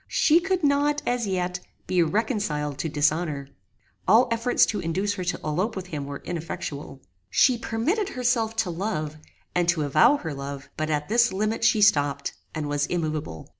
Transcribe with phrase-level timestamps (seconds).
[0.07, 3.49] She could not, as yet, be reconciled to dishonor.
[4.07, 7.03] All efforts to induce her to elope with him were ineffectual.
[7.29, 9.17] She permitted herself to love,
[9.53, 13.47] and to avow her love; but at this limit she stopped, and was immoveable.